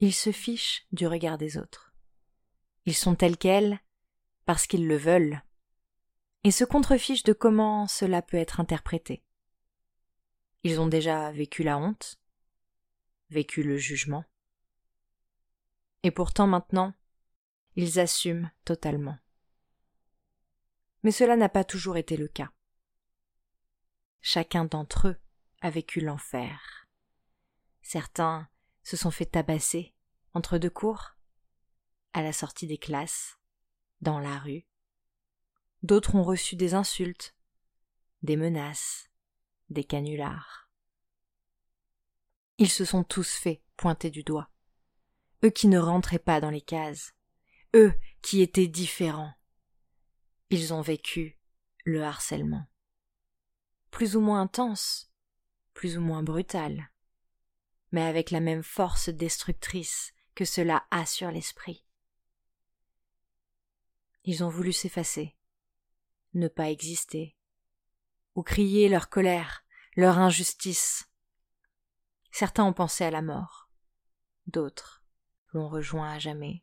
Ils 0.00 0.14
se 0.14 0.30
fichent 0.30 0.86
du 0.92 1.06
regard 1.06 1.38
des 1.38 1.58
autres. 1.58 1.92
Ils 2.84 2.94
sont 2.94 3.14
tels 3.14 3.36
quels 3.36 3.80
parce 4.44 4.66
qu'ils 4.66 4.86
le 4.86 4.96
veulent, 4.96 5.42
et 6.44 6.50
se 6.50 6.64
contrefichent 6.64 7.24
de 7.24 7.34
comment 7.34 7.86
cela 7.86 8.22
peut 8.22 8.36
être 8.36 8.60
interprété. 8.60 9.22
Ils 10.62 10.80
ont 10.80 10.86
déjà 10.86 11.30
vécu 11.32 11.62
la 11.62 11.76
honte, 11.76 12.18
vécu 13.28 13.62
le 13.62 13.76
jugement, 13.76 14.24
et 16.02 16.10
pourtant 16.10 16.46
maintenant, 16.46 16.94
ils 17.76 18.00
assument 18.00 18.50
totalement. 18.64 19.18
Mais 21.02 21.10
cela 21.10 21.36
n'a 21.36 21.48
pas 21.48 21.64
toujours 21.64 21.96
été 21.96 22.16
le 22.16 22.28
cas. 22.28 22.50
Chacun 24.20 24.64
d'entre 24.64 25.08
eux 25.08 25.16
a 25.60 25.70
vécu 25.70 26.00
l'enfer. 26.00 26.88
Certains 27.82 28.48
se 28.88 28.96
sont 28.96 29.10
fait 29.10 29.26
tabasser 29.26 29.92
entre 30.32 30.56
deux 30.56 30.70
cours, 30.70 31.18
à 32.14 32.22
la 32.22 32.32
sortie 32.32 32.66
des 32.66 32.78
classes, 32.78 33.38
dans 34.00 34.18
la 34.18 34.38
rue. 34.38 34.64
D'autres 35.82 36.14
ont 36.14 36.22
reçu 36.22 36.56
des 36.56 36.72
insultes, 36.72 37.36
des 38.22 38.38
menaces, 38.38 39.10
des 39.68 39.84
canulars. 39.84 40.70
Ils 42.56 42.70
se 42.70 42.86
sont 42.86 43.04
tous 43.04 43.34
fait 43.34 43.62
pointer 43.76 44.08
du 44.08 44.22
doigt. 44.22 44.48
Eux 45.44 45.50
qui 45.50 45.68
ne 45.68 45.78
rentraient 45.78 46.18
pas 46.18 46.40
dans 46.40 46.50
les 46.50 46.62
cases, 46.62 47.12
eux 47.76 47.92
qui 48.22 48.40
étaient 48.40 48.68
différents. 48.68 49.34
Ils 50.48 50.72
ont 50.72 50.80
vécu 50.80 51.38
le 51.84 52.04
harcèlement. 52.04 52.66
Plus 53.90 54.16
ou 54.16 54.22
moins 54.22 54.40
intense, 54.40 55.12
plus 55.74 55.98
ou 55.98 56.00
moins 56.00 56.22
brutal 56.22 56.90
mais 57.92 58.02
avec 58.02 58.30
la 58.30 58.40
même 58.40 58.62
force 58.62 59.08
destructrice 59.08 60.12
que 60.34 60.44
cela 60.44 60.86
a 60.90 61.06
sur 61.06 61.30
l'esprit. 61.30 61.84
Ils 64.24 64.44
ont 64.44 64.48
voulu 64.48 64.72
s'effacer, 64.72 65.36
ne 66.34 66.48
pas 66.48 66.70
exister, 66.70 67.36
ou 68.34 68.42
crier 68.42 68.88
leur 68.88 69.08
colère, 69.08 69.64
leur 69.96 70.18
injustice. 70.18 71.10
Certains 72.30 72.64
ont 72.64 72.72
pensé 72.72 73.04
à 73.04 73.10
la 73.10 73.22
mort, 73.22 73.70
d'autres 74.46 75.02
l'ont 75.52 75.68
rejoint 75.68 76.12
à 76.12 76.18
jamais. 76.18 76.62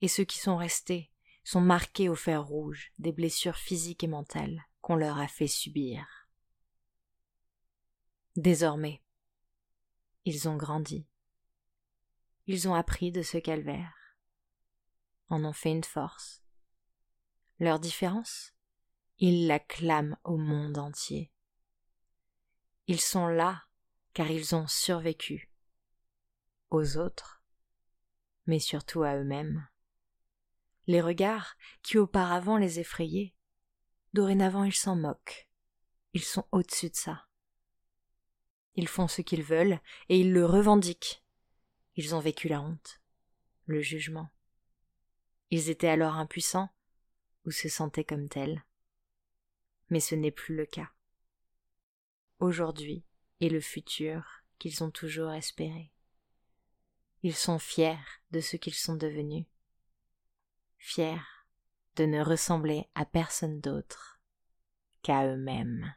Et 0.00 0.08
ceux 0.08 0.24
qui 0.24 0.38
sont 0.38 0.56
restés 0.56 1.10
sont 1.44 1.60
marqués 1.60 2.08
au 2.08 2.14
fer 2.14 2.44
rouge 2.44 2.92
des 2.98 3.12
blessures 3.12 3.56
physiques 3.56 4.04
et 4.04 4.08
mentales 4.08 4.62
qu'on 4.80 4.96
leur 4.96 5.18
a 5.18 5.28
fait 5.28 5.46
subir. 5.46 6.06
Désormais, 8.36 9.02
ils 10.28 10.46
ont 10.46 10.58
grandi. 10.58 11.06
Ils 12.46 12.68
ont 12.68 12.74
appris 12.74 13.10
de 13.10 13.22
ce 13.22 13.38
calvaire, 13.38 13.94
en 15.30 15.42
ont 15.42 15.54
fait 15.54 15.70
une 15.70 15.84
force. 15.84 16.42
Leur 17.58 17.80
différence, 17.80 18.52
ils 19.18 19.46
la 19.46 19.58
clament 19.58 20.18
au 20.24 20.36
monde 20.36 20.76
entier. 20.76 21.32
Ils 22.88 23.00
sont 23.00 23.26
là 23.26 23.64
car 24.12 24.30
ils 24.30 24.54
ont 24.54 24.66
survécu 24.66 25.50
aux 26.68 26.98
autres, 26.98 27.42
mais 28.44 28.58
surtout 28.58 29.04
à 29.04 29.16
eux-mêmes. 29.16 29.66
Les 30.86 31.00
regards 31.00 31.56
qui 31.82 31.96
auparavant 31.96 32.58
les 32.58 32.80
effrayaient, 32.80 33.34
dorénavant 34.12 34.64
ils 34.64 34.74
s'en 34.74 34.94
moquent. 34.94 35.48
Ils 36.12 36.24
sont 36.24 36.46
au-dessus 36.52 36.90
de 36.90 36.96
ça. 36.96 37.27
Ils 38.78 38.86
font 38.86 39.08
ce 39.08 39.22
qu'ils 39.22 39.42
veulent, 39.42 39.80
et 40.08 40.20
ils 40.20 40.32
le 40.32 40.46
revendiquent. 40.46 41.24
Ils 41.96 42.14
ont 42.14 42.20
vécu 42.20 42.46
la 42.46 42.60
honte, 42.60 43.00
le 43.66 43.82
jugement. 43.82 44.30
Ils 45.50 45.68
étaient 45.68 45.88
alors 45.88 46.14
impuissants, 46.14 46.70
ou 47.44 47.50
se 47.50 47.68
sentaient 47.68 48.04
comme 48.04 48.28
tels. 48.28 48.64
Mais 49.90 49.98
ce 49.98 50.14
n'est 50.14 50.30
plus 50.30 50.54
le 50.54 50.64
cas. 50.64 50.92
Aujourd'hui 52.38 53.02
est 53.40 53.48
le 53.48 53.60
futur 53.60 54.44
qu'ils 54.60 54.84
ont 54.84 54.92
toujours 54.92 55.32
espéré. 55.32 55.90
Ils 57.24 57.34
sont 57.34 57.58
fiers 57.58 57.98
de 58.30 58.40
ce 58.40 58.56
qu'ils 58.56 58.76
sont 58.76 58.94
devenus, 58.94 59.46
fiers 60.76 61.18
de 61.96 62.04
ne 62.04 62.22
ressembler 62.22 62.86
à 62.94 63.04
personne 63.04 63.60
d'autre 63.60 64.20
qu'à 65.02 65.26
eux-mêmes. 65.26 65.96